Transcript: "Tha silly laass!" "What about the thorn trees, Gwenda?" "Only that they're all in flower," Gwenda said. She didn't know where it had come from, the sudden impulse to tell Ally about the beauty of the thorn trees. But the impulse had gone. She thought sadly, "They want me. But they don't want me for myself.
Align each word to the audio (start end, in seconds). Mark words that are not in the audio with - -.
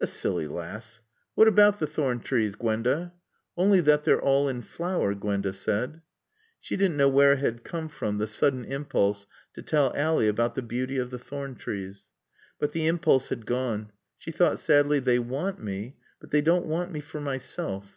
"Tha 0.00 0.06
silly 0.06 0.46
laass!" 0.46 1.00
"What 1.34 1.46
about 1.48 1.80
the 1.80 1.86
thorn 1.86 2.20
trees, 2.20 2.54
Gwenda?" 2.54 3.12
"Only 3.58 3.82
that 3.82 4.04
they're 4.04 4.18
all 4.22 4.48
in 4.48 4.62
flower," 4.62 5.14
Gwenda 5.14 5.52
said. 5.52 6.00
She 6.58 6.78
didn't 6.78 6.96
know 6.96 7.10
where 7.10 7.34
it 7.34 7.40
had 7.40 7.62
come 7.62 7.90
from, 7.90 8.16
the 8.16 8.26
sudden 8.26 8.64
impulse 8.64 9.26
to 9.52 9.60
tell 9.60 9.92
Ally 9.94 10.24
about 10.24 10.54
the 10.54 10.62
beauty 10.62 10.96
of 10.96 11.10
the 11.10 11.18
thorn 11.18 11.56
trees. 11.56 12.08
But 12.58 12.72
the 12.72 12.86
impulse 12.86 13.28
had 13.28 13.44
gone. 13.44 13.92
She 14.16 14.30
thought 14.30 14.60
sadly, 14.60 14.98
"They 14.98 15.18
want 15.18 15.62
me. 15.62 15.98
But 16.20 16.30
they 16.30 16.40
don't 16.40 16.64
want 16.64 16.90
me 16.90 17.00
for 17.02 17.20
myself. 17.20 17.92